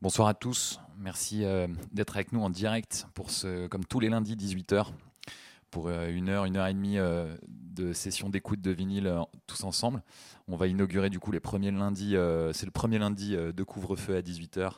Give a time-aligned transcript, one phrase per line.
[0.00, 0.78] Bonsoir à tous.
[0.96, 4.92] Merci euh, d'être avec nous en direct pour ce, comme tous les lundis 18h
[5.72, 9.12] pour euh, une heure, une heure et demie euh, de session d'écoute de vinyle
[9.48, 10.04] tous ensemble.
[10.46, 12.14] On va inaugurer du coup les premiers lundis.
[12.52, 14.70] c'est le premier lundi de couvre-feu à 18h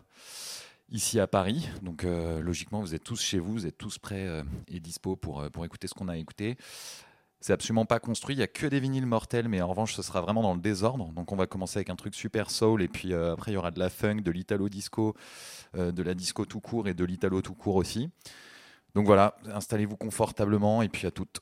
[0.89, 1.69] ici à Paris.
[1.83, 5.67] Donc logiquement, vous êtes tous chez vous, vous êtes tous prêts et dispo pour, pour
[5.67, 6.57] écouter ce qu'on a écouté.
[7.41, 10.03] C'est absolument pas construit, il n'y a que des vinyles mortels, mais en revanche, ce
[10.03, 11.11] sera vraiment dans le désordre.
[11.13, 13.57] Donc, on va commencer avec un truc super soul, et puis euh, après, il y
[13.57, 15.17] aura de la funk, de l'italo disco,
[15.75, 18.11] euh, de la disco tout court et de l'italo tout court aussi.
[18.95, 21.41] Donc voilà, installez-vous confortablement, et puis à toutes.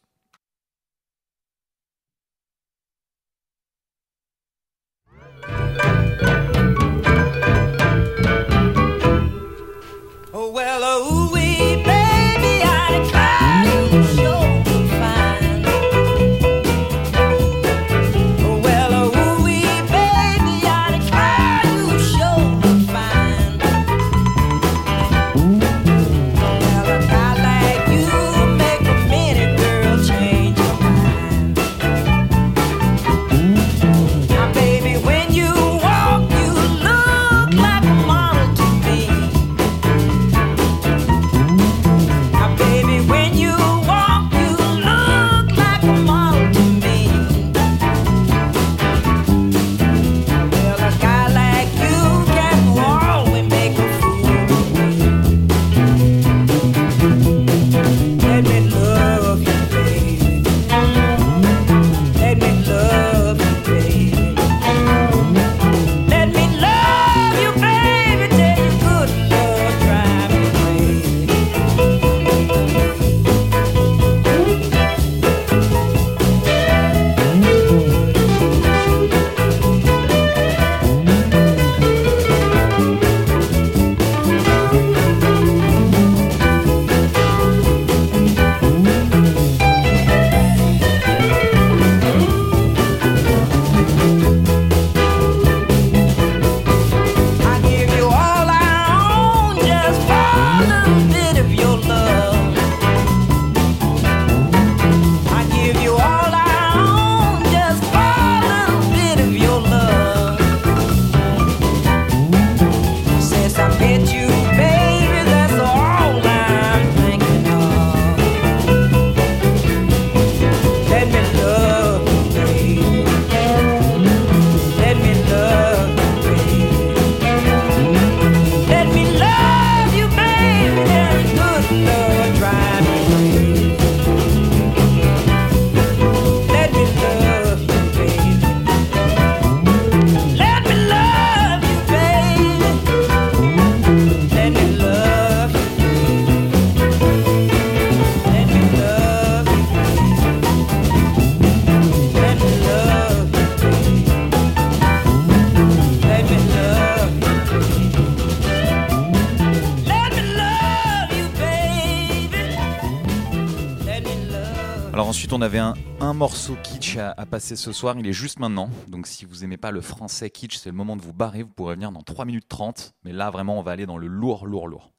[165.49, 167.97] Avait un, un morceau kitsch à, passer ce soir.
[167.99, 168.69] Il est juste maintenant.
[168.87, 171.43] Donc si vous aimez pas le français kitsch, c'est le moment de vous barrer.
[171.43, 172.93] Vous pourrez venir dans 3 minutes 30.
[173.03, 174.93] Mais là, vraiment, on va aller dans le lourd, lourd, lourd.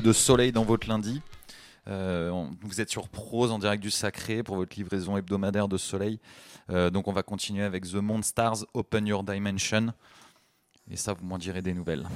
[0.00, 1.20] De soleil dans votre lundi.
[1.88, 6.20] Euh, vous êtes sur Prose en direct du Sacré pour votre livraison hebdomadaire de soleil.
[6.70, 9.92] Euh, donc on va continuer avec The Monstars Open Your Dimension.
[10.90, 12.06] Et ça, vous m'en direz des nouvelles.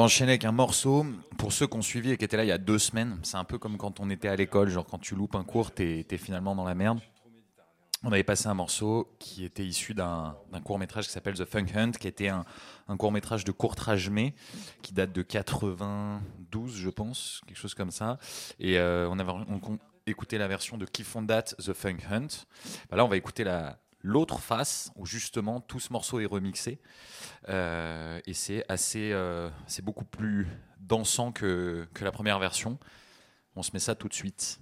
[0.00, 1.06] Enchaîner avec un morceau.
[1.38, 3.36] Pour ceux qui ont suivi et qui étaient là il y a deux semaines, c'est
[3.36, 6.06] un peu comme quand on était à l'école, genre quand tu loupes un cours, t'es
[6.08, 7.00] es finalement dans la merde.
[8.02, 10.34] On avait passé un morceau qui était issu d'un
[10.64, 12.46] court métrage qui s'appelle The Funk Hunt, qui était un,
[12.96, 14.32] court métrage de courtrage mais
[14.80, 18.18] qui date de 92, je pense, quelque chose comme ça.
[18.58, 19.32] Et euh, on avait
[20.06, 22.46] écouté la version de Qui Fondat The Funk Hunt.
[22.90, 26.80] Bah là, on va écouter la l'autre face où justement tout ce morceau est remixé.
[27.48, 30.46] Euh, et c'est assez, euh, c'est beaucoup plus
[30.78, 32.78] dansant que, que la première version.
[33.56, 34.60] On se met ça tout de suite.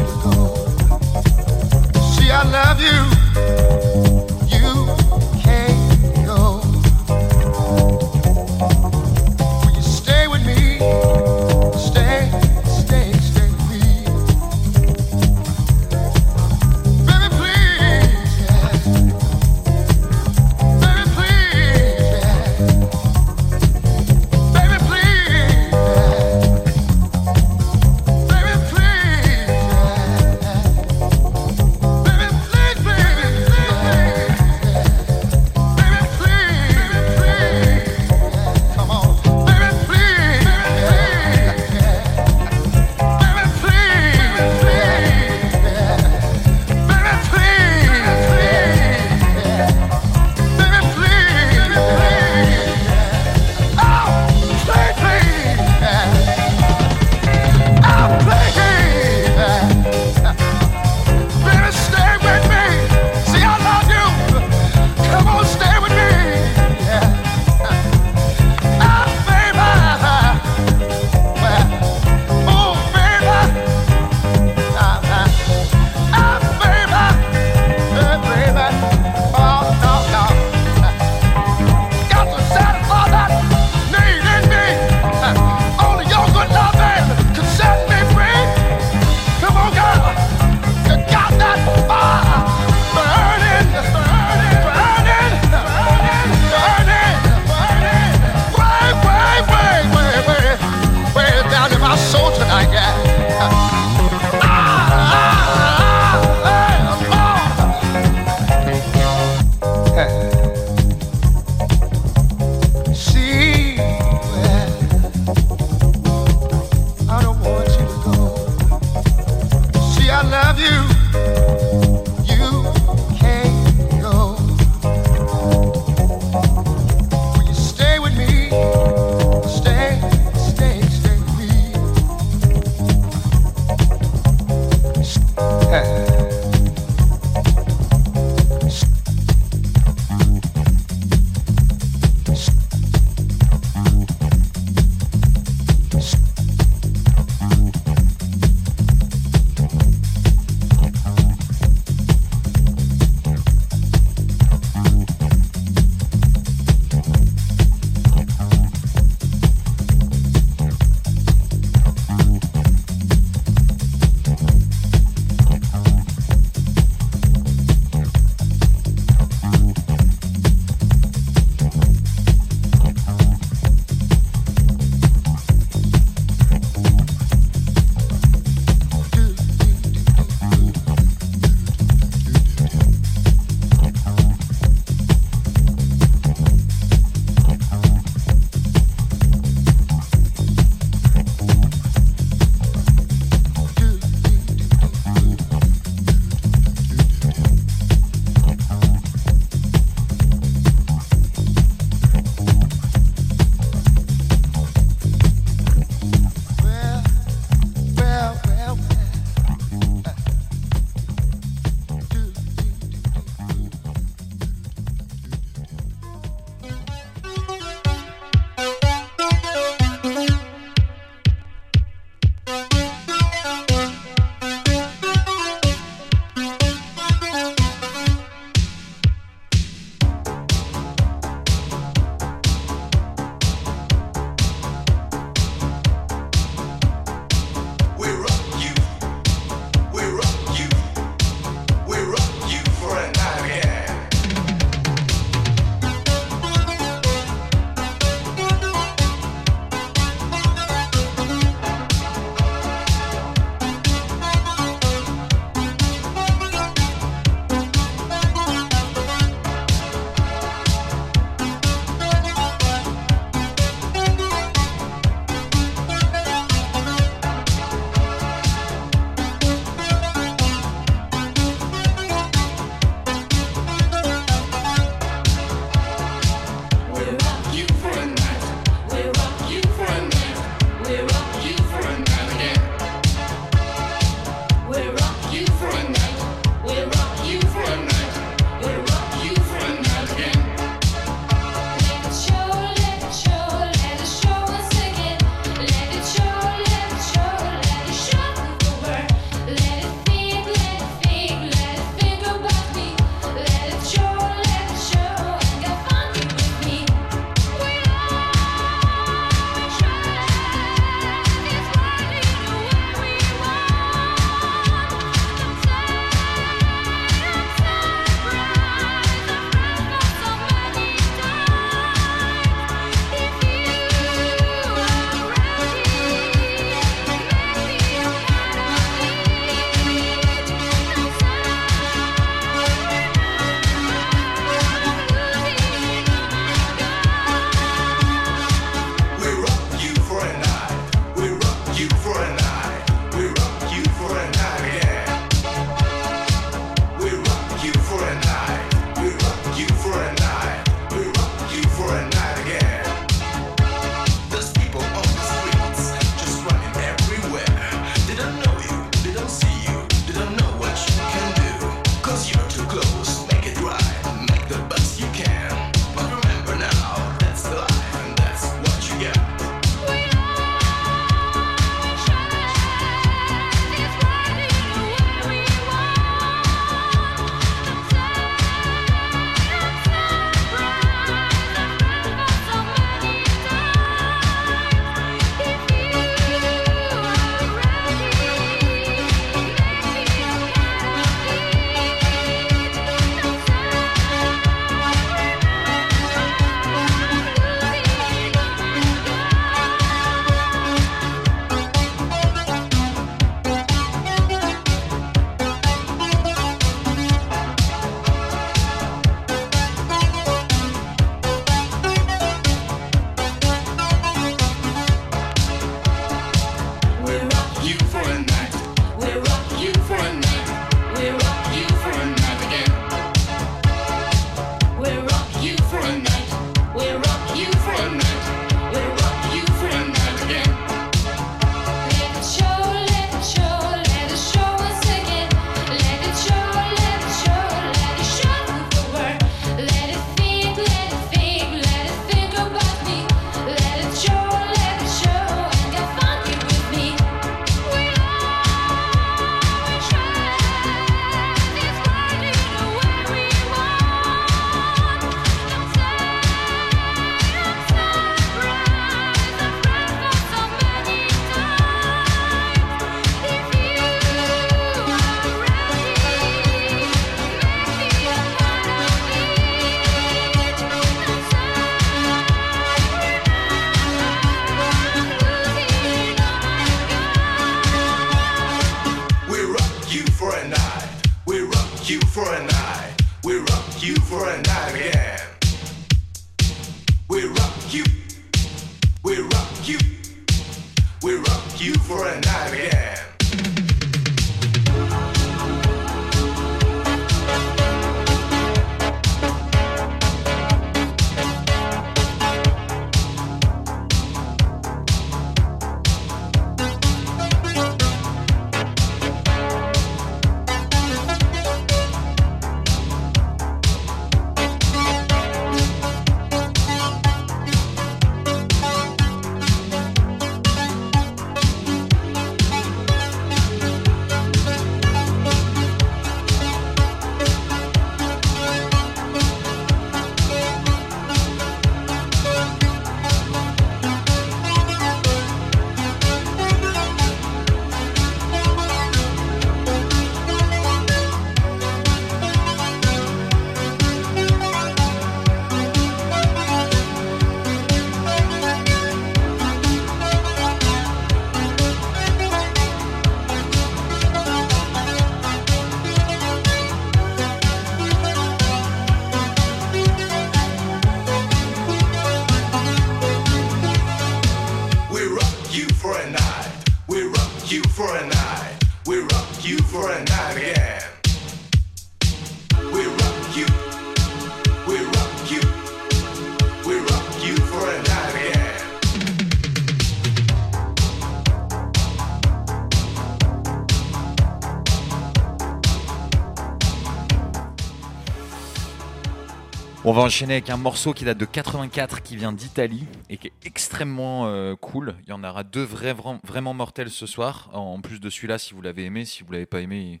[589.90, 593.26] On va enchaîner avec un morceau qui date de 84, qui vient d'Italie et qui
[593.26, 594.94] est extrêmement euh, cool.
[595.02, 597.50] Il y en aura deux vrais, vra- vraiment mortels ce soir.
[597.52, 600.00] En plus de celui-là, si vous l'avez aimé, si vous l'avez pas aimé,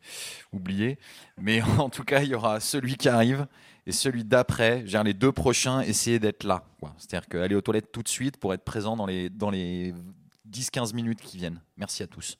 [0.52, 0.96] oubliez.
[1.38, 3.48] Mais en tout cas, il y aura celui qui arrive
[3.84, 4.86] et celui d'après.
[4.86, 6.62] Genre les deux prochains, essayez d'être là.
[6.96, 9.92] C'est-à-dire qu'aller aux toilettes tout de suite pour être présent dans les, dans les
[10.48, 11.60] 10-15 minutes qui viennent.
[11.76, 12.38] Merci à tous.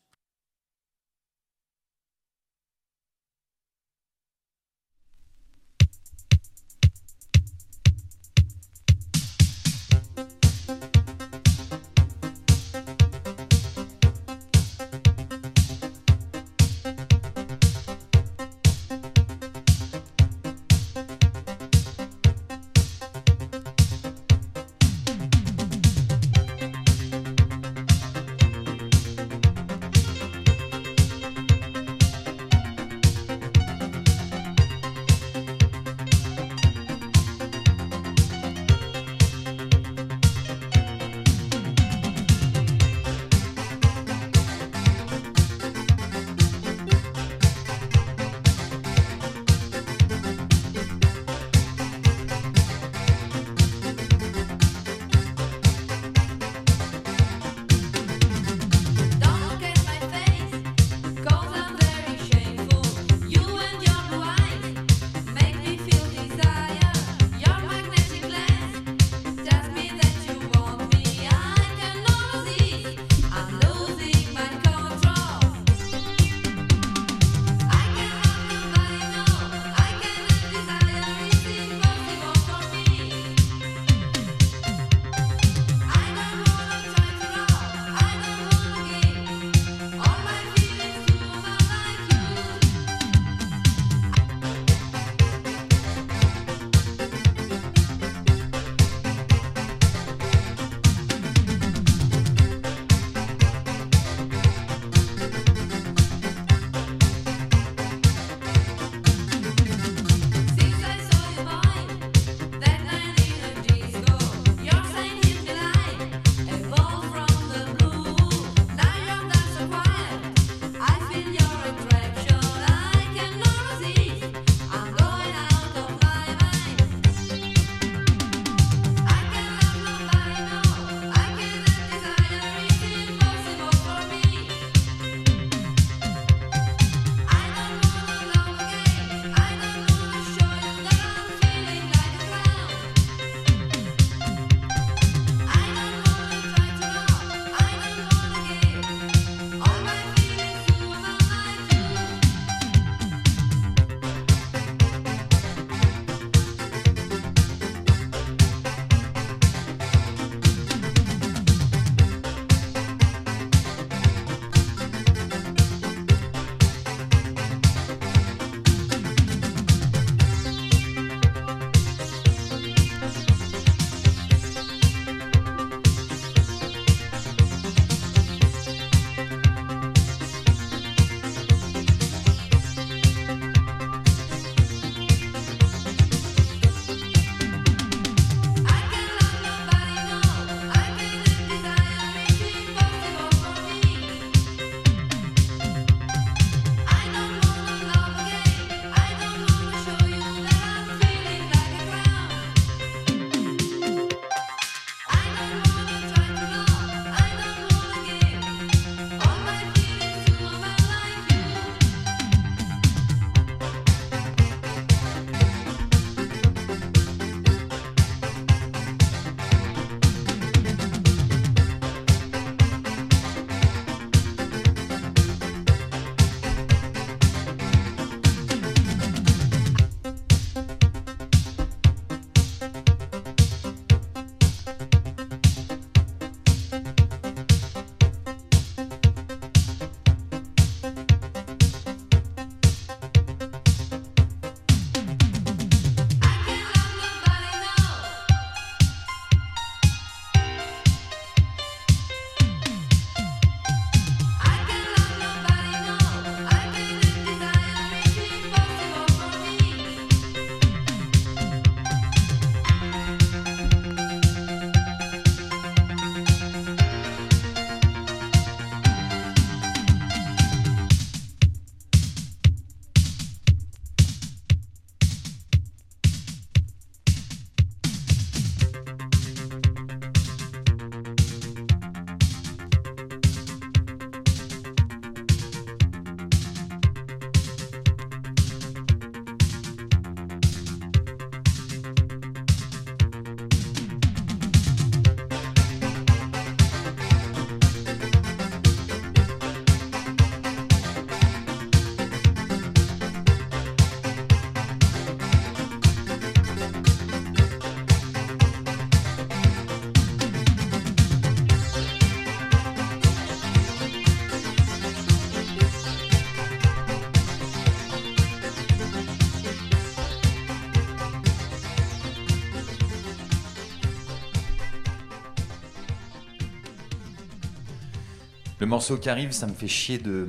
[328.70, 330.28] Morceau qui arrive, ça me fait chier de,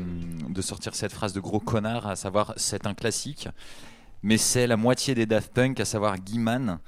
[0.62, 3.48] sortir cette phrase de gros connard, à savoir c'est un classique,
[4.24, 6.80] mais c'est la moitié des Daft Punk, à savoir Guy Mann,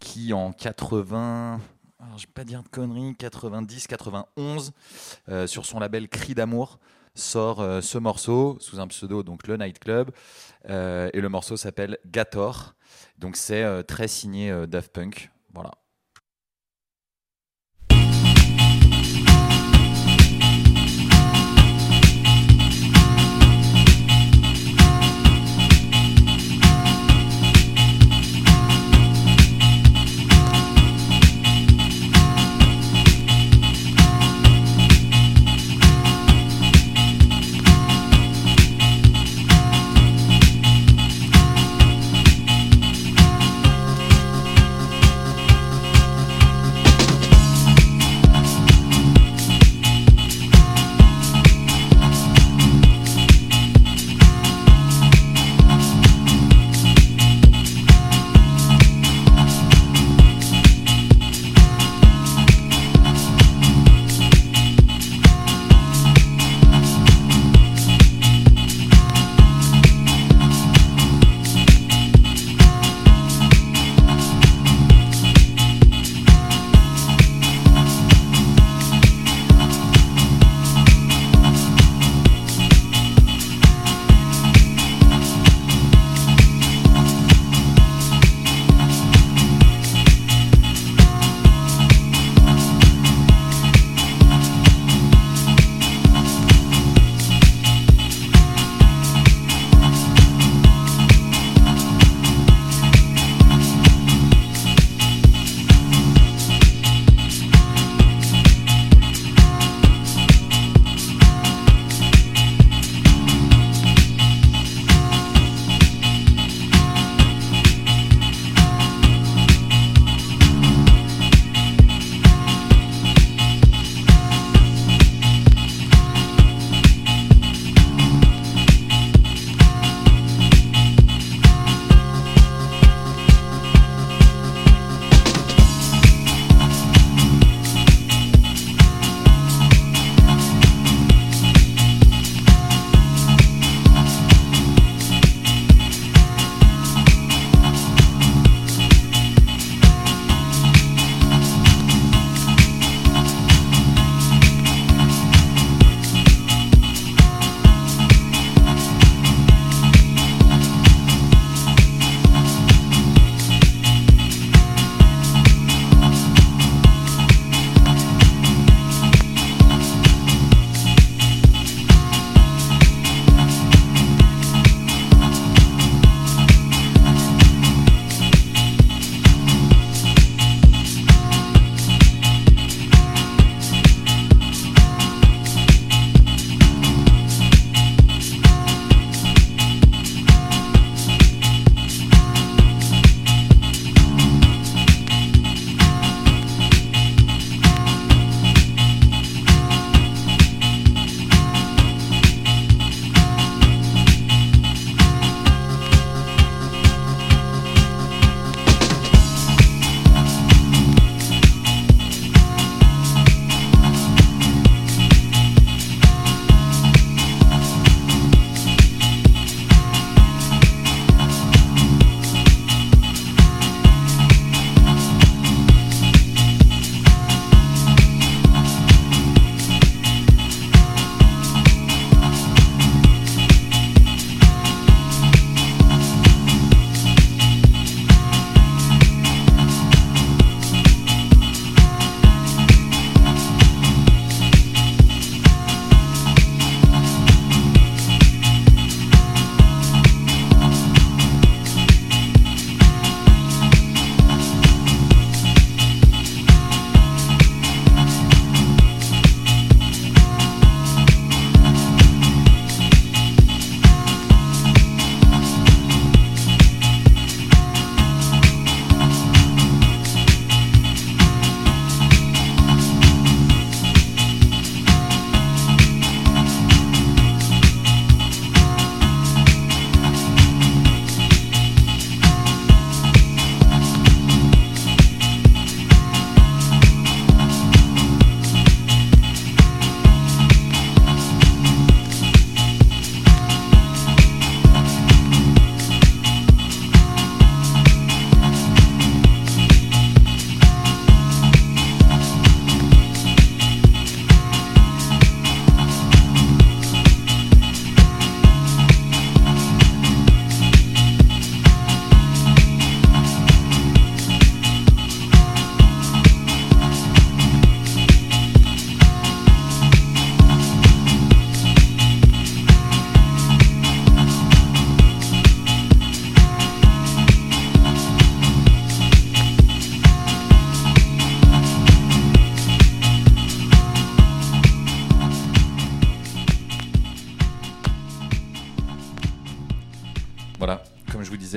[0.00, 1.60] qui en 80,
[1.98, 4.72] alors vais pas dire de conneries, 90, 91,
[5.30, 6.78] euh, sur son label Cri d'amour,
[7.14, 10.10] sort euh, ce morceau sous un pseudo, donc le Nightclub,
[10.68, 12.74] euh, et le morceau s'appelle Gator.
[13.16, 15.30] Donc c'est très signé Daft Punk.
[15.54, 15.70] Voilà.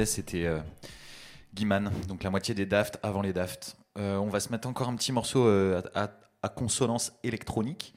[0.06, 0.60] C'était euh,
[1.54, 3.76] Guiman, donc la moitié des Daft avant les Daft.
[3.98, 6.12] Euh, on va se mettre encore un petit morceau euh, à, à-
[6.44, 7.94] à consonance électronique,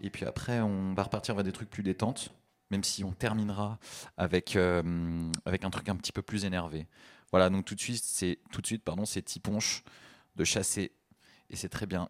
[0.00, 2.30] et puis après on va repartir vers des trucs plus détentes,
[2.70, 3.78] même si on terminera
[4.16, 6.86] avec, euh, avec un truc un petit peu plus énervé.
[7.32, 9.82] Voilà, donc tout de suite, c'est tout de suite, pardon, c'est Tiponche
[10.36, 10.92] de chasser,
[11.50, 12.08] et c'est très bien.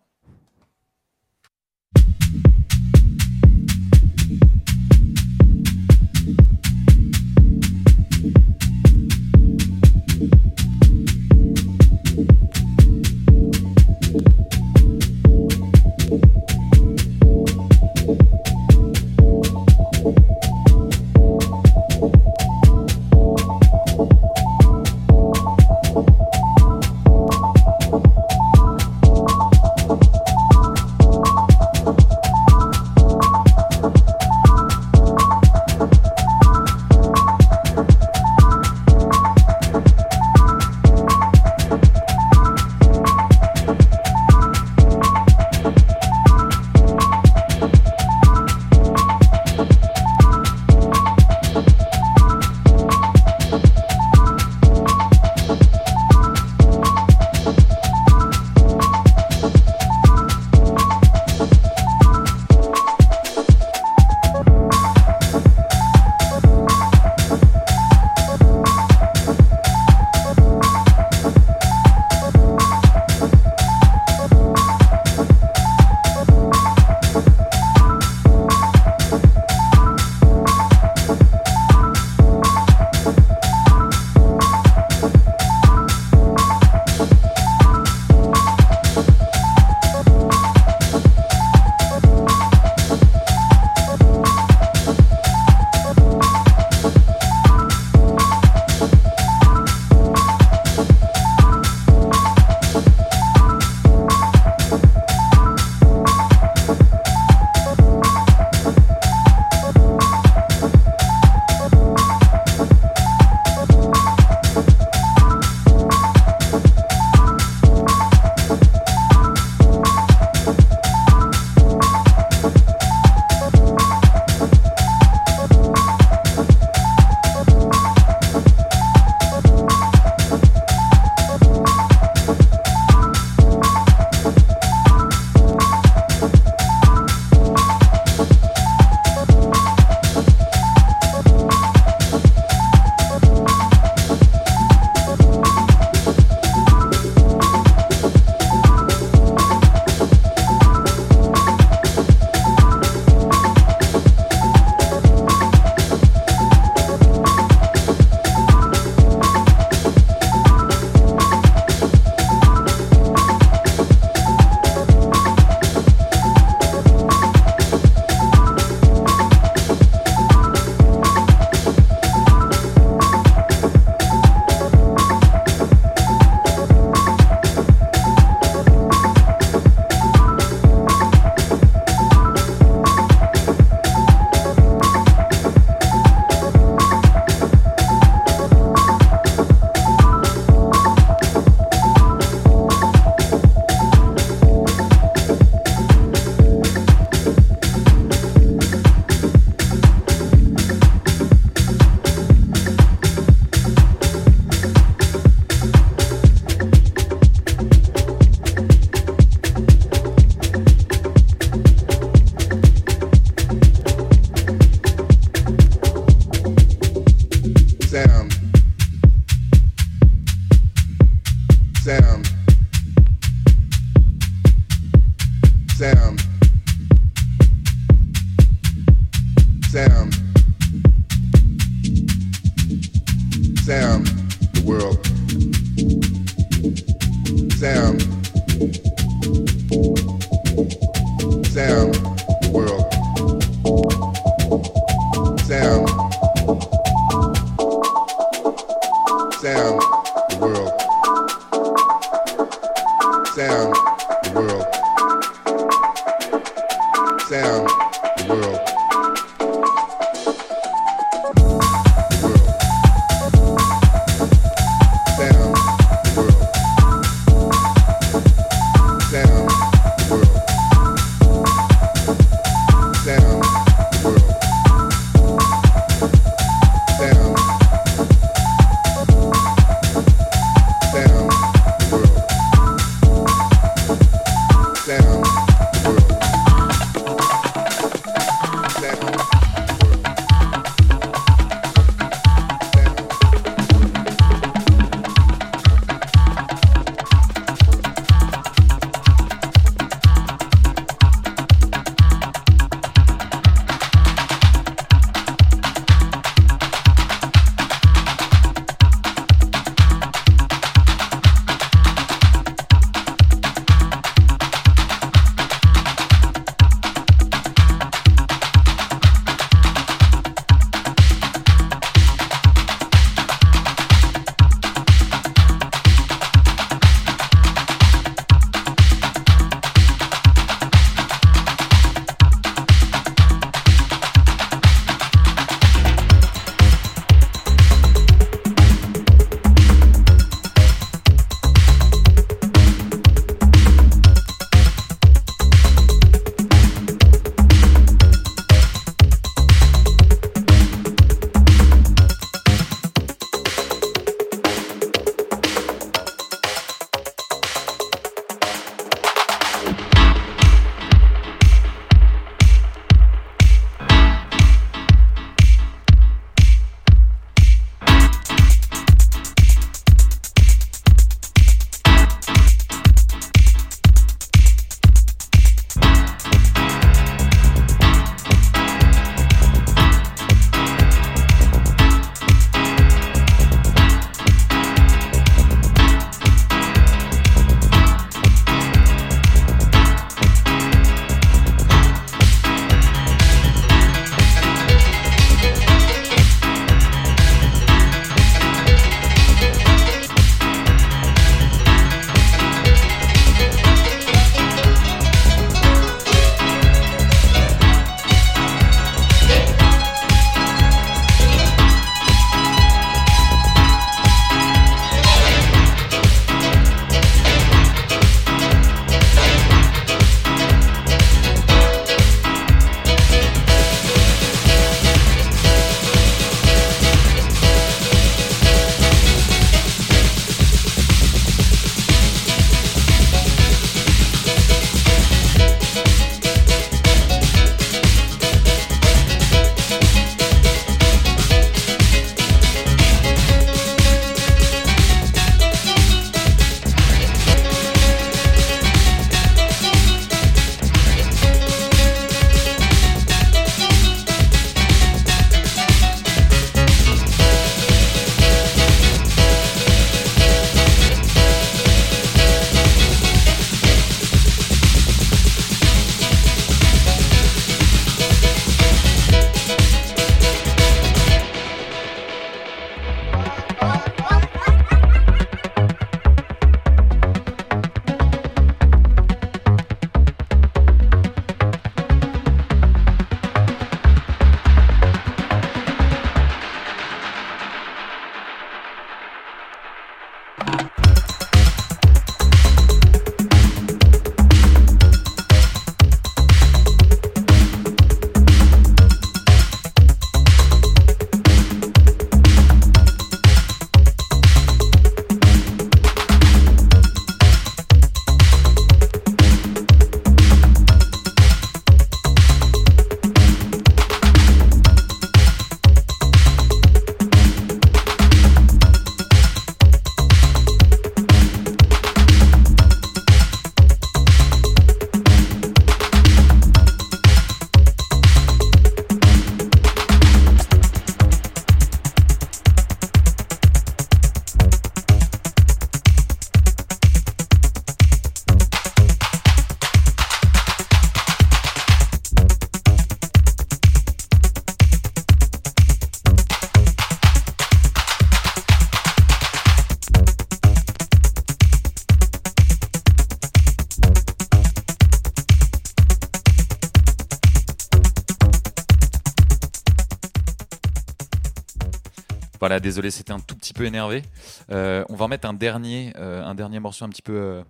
[562.61, 564.03] Désolé, c'était un tout petit peu énervé.
[564.51, 567.43] Euh, on va en mettre un dernier, euh, un dernier morceau un petit peu, euh,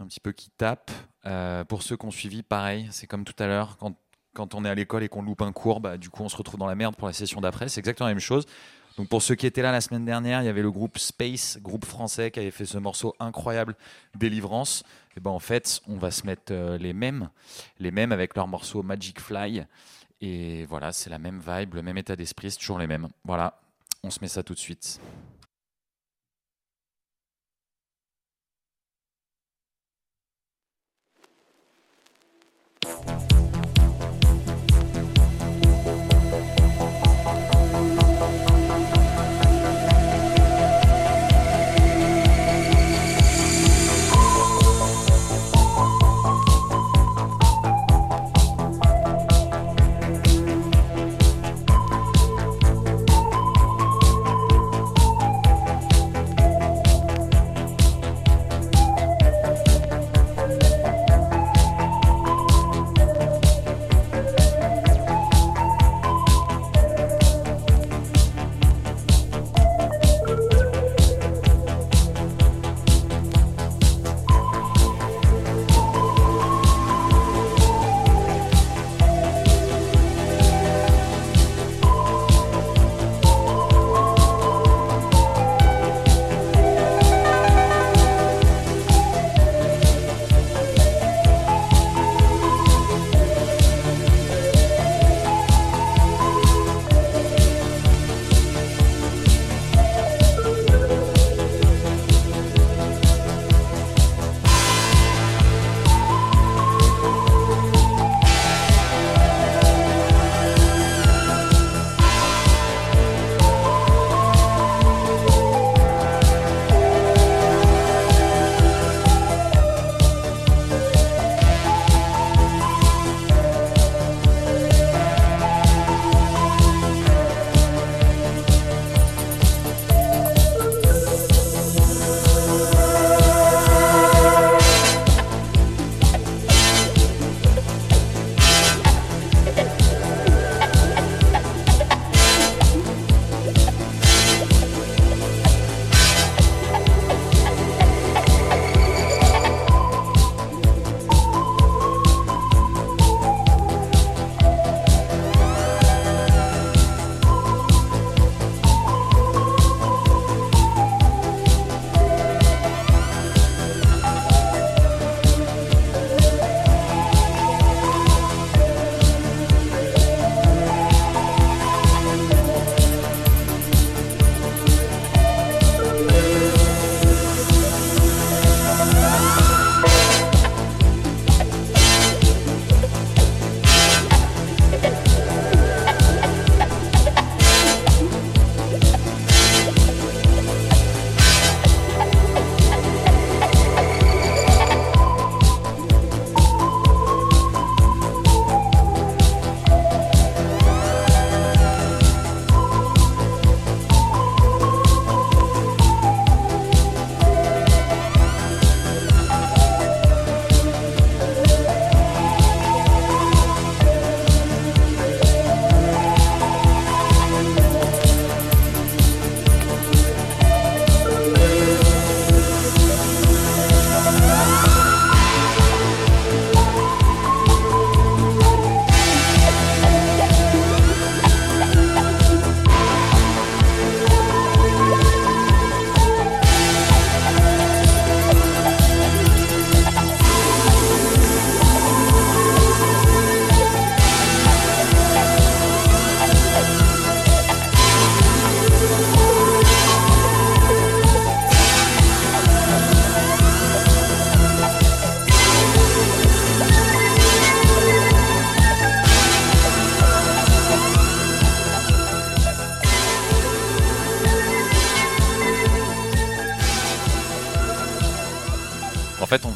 [0.00, 0.90] un petit peu qui tape.
[1.68, 3.94] Pour ceux qui ont suivi, pareil, c'est comme tout à l'heure, quand,
[4.34, 6.36] quand on est à l'école et qu'on loupe un cours, bah, du coup on se
[6.36, 7.68] retrouve dans la merde pour la session d'après.
[7.68, 8.46] C'est exactement la même chose.
[8.96, 11.58] Donc pour ceux qui étaient là la semaine dernière, il y avait le groupe Space,
[11.60, 13.76] groupe français, qui avait fait ce morceau incroyable,
[14.14, 14.84] Délivrance.
[15.16, 17.28] Et ben en fait, on va se mettre les mêmes,
[17.78, 19.64] les mêmes avec leur morceau Magic Fly.
[20.20, 23.08] Et voilà, c'est la même vibe, le même état d'esprit, c'est toujours les mêmes.
[23.24, 23.60] Voilà,
[24.04, 25.00] on se met ça tout de suite.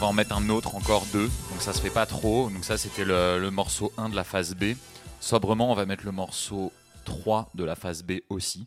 [0.09, 1.29] En mettre un autre, encore deux.
[1.51, 2.49] Donc ça se fait pas trop.
[2.49, 4.73] Donc ça, c'était le, le morceau 1 de la phase B.
[5.21, 6.73] Sobrement, on va mettre le morceau
[7.05, 8.67] 3 de la phase B aussi.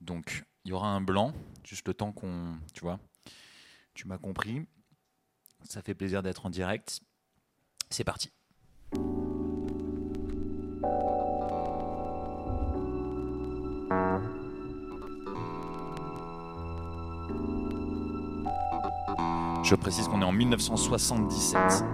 [0.00, 1.32] Donc il y aura un blanc,
[1.62, 2.56] juste le temps qu'on...
[2.72, 2.98] Tu vois,
[3.94, 4.66] tu m'as compris.
[5.62, 7.00] Ça fait plaisir d'être en direct.
[7.88, 8.32] C'est parti.
[19.64, 21.84] Je précise qu'on est en 1977.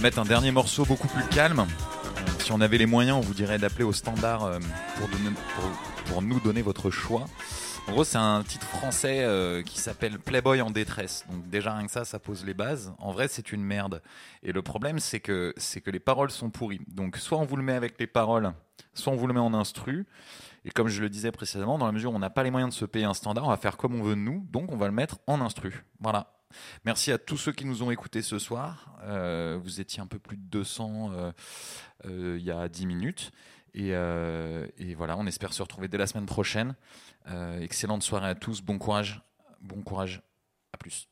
[0.00, 1.66] Va mettre un dernier morceau beaucoup plus calme.
[2.38, 4.58] Si on avait les moyens, on vous dirait d'appeler au standard euh,
[6.06, 7.26] pour, nous donner votre choix.
[7.86, 11.26] En gros, c'est un titre français euh, qui s'appelle Playboy en détresse.
[11.30, 12.94] Donc déjà rien que ça, ça pose les bases.
[12.98, 14.00] En vrai, c'est une merde.
[14.42, 15.52] Et le problème, c'est que
[15.86, 16.80] les paroles sont pourries.
[16.88, 18.54] Donc soit on vous le met avec les paroles,
[18.94, 20.06] soit on vous le met en instru.
[20.64, 22.72] Et comme je le disais précédemment, dans la mesure où on n'a pas les moyens
[22.72, 24.46] de se payer un standard, on va faire comme on veut nous.
[24.50, 25.84] Donc on va le mettre en instru.
[26.00, 26.39] Voilà.
[26.84, 28.96] Merci à tous ceux qui nous ont écoutés ce soir.
[29.02, 31.32] Euh, vous étiez un peu plus de 200 euh,
[32.06, 33.32] euh, il y a 10 minutes.
[33.74, 33.94] Et,
[34.94, 36.74] voilà, on espère se retrouver dès la semaine prochaine.
[37.60, 38.62] Excellente soirée à tous.
[38.62, 39.22] Bon courage.
[39.60, 40.22] Bon courage.
[40.72, 41.08] À plus.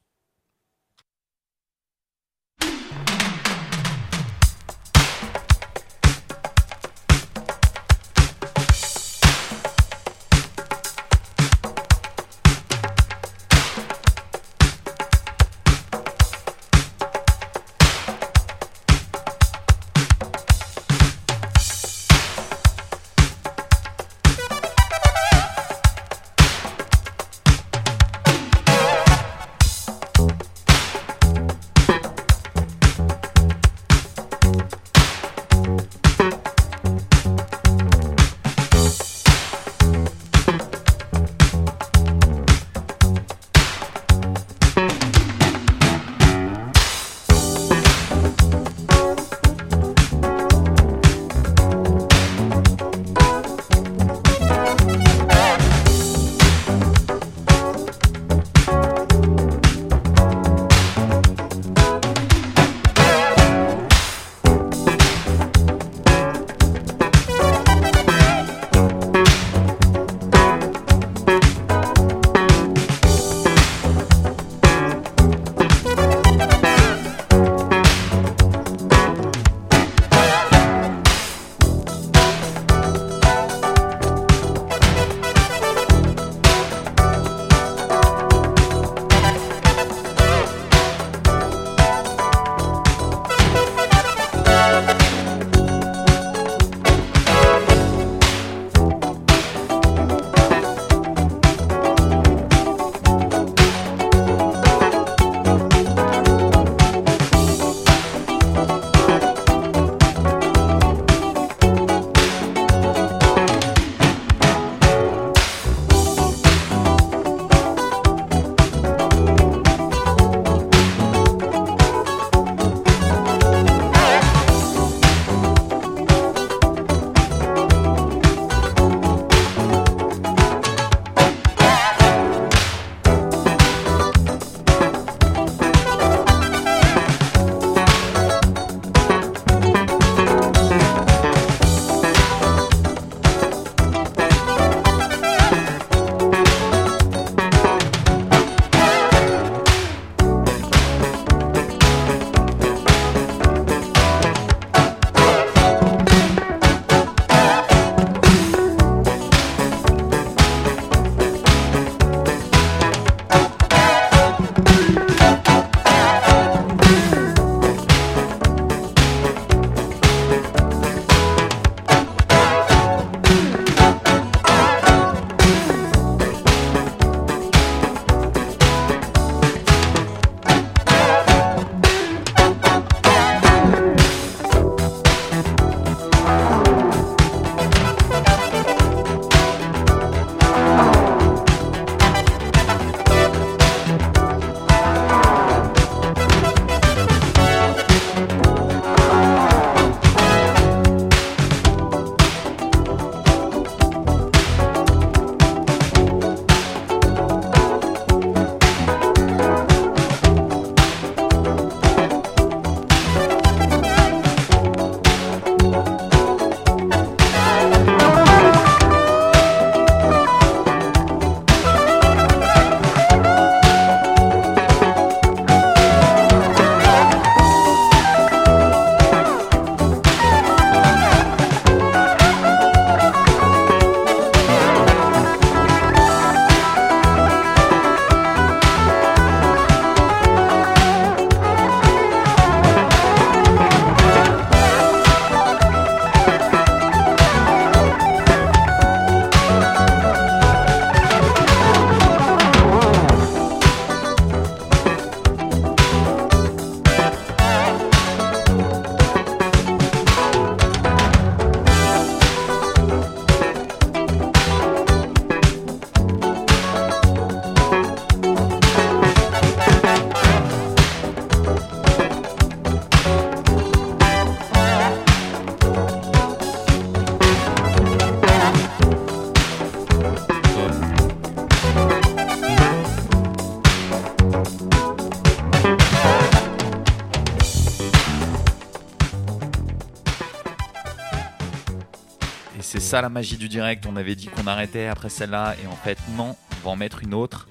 [292.88, 293.84] Ça la magie du direct.
[293.84, 297.02] On avait dit qu'on arrêtait après celle-là, et en fait, non, on va en mettre
[297.02, 297.46] une autre.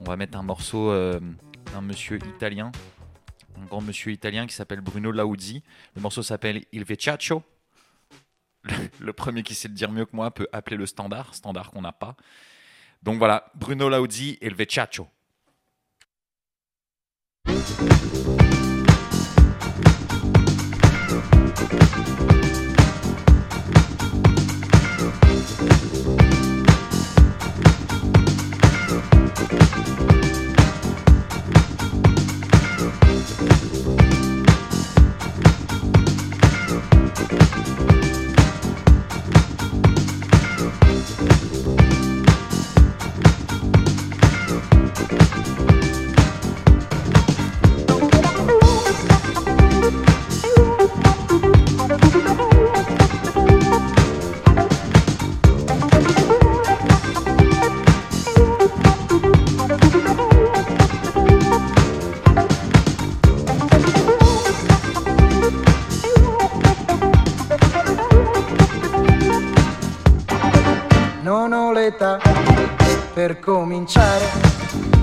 [0.00, 1.20] On va mettre un morceau euh,
[1.72, 2.72] d'un monsieur italien,
[3.60, 5.62] un grand monsieur italien qui s'appelle Bruno Lauzzi.
[5.94, 7.44] Le morceau s'appelle Il Vecchiaccio.
[8.98, 11.82] Le, premier qui sait le dire mieux que moi peut appeler le standard, standard qu'on
[11.82, 12.16] n'a pas.
[13.04, 15.06] Donc voilà, Bruno Lauzzi et le Vecchiaccio.
[25.44, 25.96] Thank
[30.36, 30.41] you.
[73.22, 74.24] Per cominciare,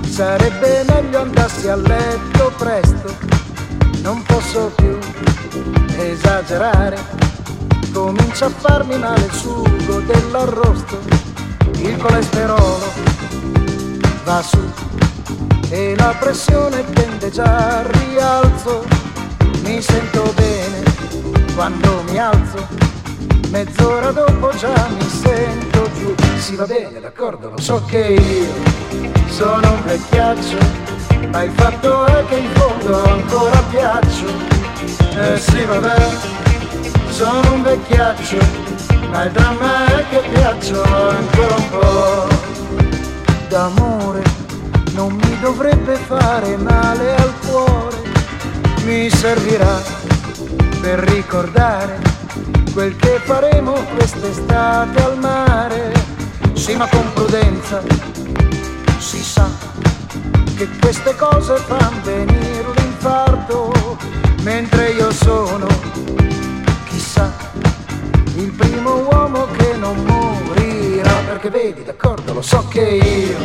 [0.06, 3.16] sarebbe meglio andassi a letto presto,
[4.02, 4.98] non posso più
[5.96, 6.98] esagerare,
[7.94, 10.98] comincia a farmi male il sugo dell'arrosto,
[11.76, 12.92] il colesterolo
[14.24, 14.70] va su
[15.70, 18.84] e la pressione tende già al rialzo,
[19.62, 20.82] mi sento bene
[21.54, 22.68] quando mi alzo.
[23.48, 28.52] Mezz'ora dopo già mi sento giù Sì va bene, d'accordo, lo so che io
[29.28, 30.56] sono un vecchiaccio
[31.30, 34.26] Ma il fatto è che in fondo ancora piaccio.
[35.16, 36.08] Eh sì vabbè,
[37.10, 38.38] sono un vecchiaccio
[39.10, 42.28] Ma il dramma è che piaccio ancora un po'
[43.48, 44.22] D'amore
[44.92, 47.96] non mi dovrebbe fare male al cuore
[48.84, 49.80] Mi servirà
[50.80, 51.98] per ricordare
[52.80, 55.92] quel che faremo quest'estate al mare.
[56.54, 57.82] Sì, ma con prudenza,
[58.96, 59.50] si sa
[60.56, 63.98] che queste cose fanno venire l'infarto,
[64.44, 65.66] mentre io sono,
[66.88, 67.30] chissà,
[68.36, 71.12] il primo uomo che non morirà.
[71.26, 73.36] Perché vedi, d'accordo, lo so che io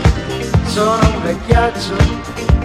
[0.68, 1.94] sono un vecchiaccio,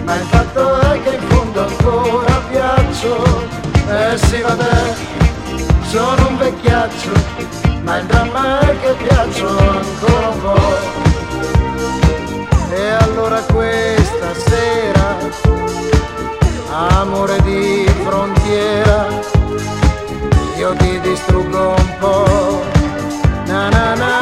[0.05, 3.49] ma il fatto è che in fondo ancora piaccio.
[3.89, 5.20] Eh sì, vabbè
[5.91, 7.11] sono un vecchiaccio,
[7.83, 10.79] ma il dramma è che piaccio ancora un po'.
[12.73, 15.17] E allora questa sera,
[16.69, 19.07] amore di frontiera,
[20.55, 22.63] io ti distruggo un po'.
[23.47, 24.20] Na na na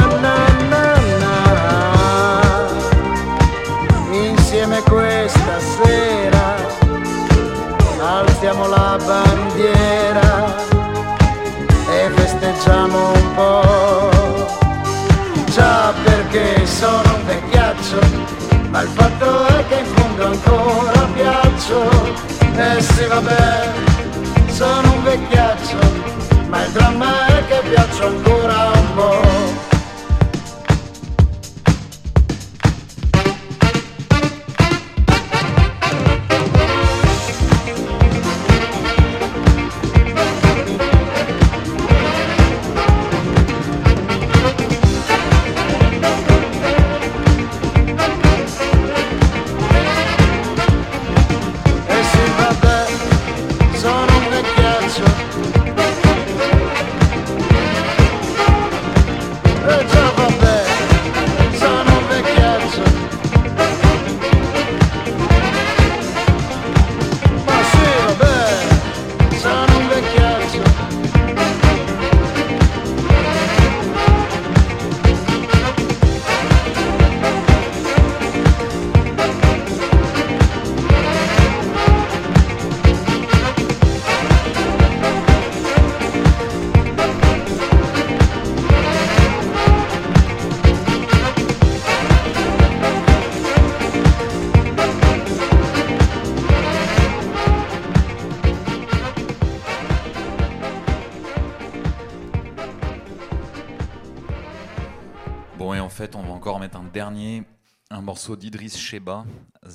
[106.59, 107.43] encore mettre un dernier,
[107.89, 109.25] un morceau d'Idriss Sheba,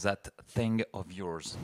[0.03, 1.57] That Thing of Yours.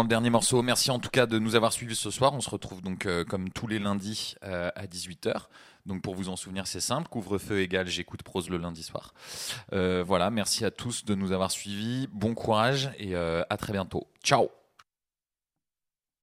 [0.00, 0.62] le dernier morceau.
[0.62, 2.32] Merci en tout cas de nous avoir suivis ce soir.
[2.32, 5.34] On se retrouve donc euh, comme tous les lundis euh, à 18h.
[5.84, 7.08] Donc pour vous en souvenir, c'est simple.
[7.08, 9.12] Couvre-feu égal, j'écoute prose le lundi soir.
[9.74, 12.08] Euh, voilà, merci à tous de nous avoir suivis.
[12.12, 14.01] Bon courage et à très bientôt.